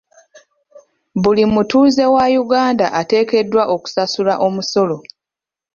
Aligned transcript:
Buli 1.21 1.43
mutuuze 1.53 2.05
wa 2.15 2.25
Uganda 2.43 2.85
ateekeddwa 2.99 3.63
okusasula 3.75 4.33
omusolo. 4.47 4.97